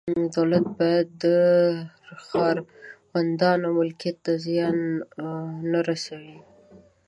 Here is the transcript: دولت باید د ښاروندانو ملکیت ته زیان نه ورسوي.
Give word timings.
دولت 0.35 0.65
باید 0.77 1.07
د 1.23 1.25
ښاروندانو 2.25 3.67
ملکیت 3.79 4.17
ته 4.25 4.33
زیان 4.45 4.77
نه 5.71 5.79
ورسوي. 5.81 6.37